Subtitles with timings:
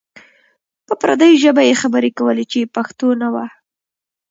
[0.85, 3.45] په پردۍ ژبه یې خبرې کولې چې پښتو نه وه.